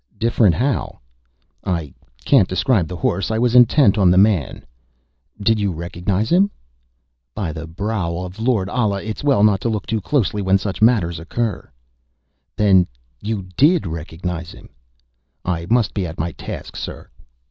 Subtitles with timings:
[0.17, 0.97] "Different how?"
[1.63, 1.93] "I
[2.25, 3.29] can't describe the horse.
[3.29, 4.65] I was intent on the man."
[5.39, 6.49] "Did you recognize him?"
[7.35, 10.81] "By the brow of Lord Allah, it's well not to look too closely when such
[10.81, 11.69] matters occur."
[12.57, 12.87] "Then
[13.21, 14.69] you did recognize him!"
[15.45, 17.07] "I must be at my task, sir."